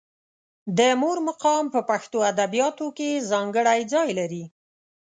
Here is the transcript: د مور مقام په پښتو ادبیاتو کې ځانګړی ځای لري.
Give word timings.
د 0.77 0.79
مور 1.01 1.17
مقام 1.29 1.63
په 1.73 1.79
پښتو 1.89 2.17
ادبیاتو 2.31 2.85
کې 2.97 3.23
ځانګړی 3.31 3.81
ځای 3.93 4.09
لري. 4.19 4.43